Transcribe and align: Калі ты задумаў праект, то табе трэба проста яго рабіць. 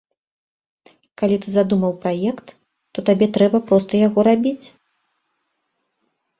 Калі 1.21 1.35
ты 1.43 1.47
задумаў 1.57 1.93
праект, 2.07 2.47
то 2.93 2.99
табе 3.11 3.25
трэба 3.37 3.63
проста 3.69 4.03
яго 4.07 4.19
рабіць. 4.33 4.67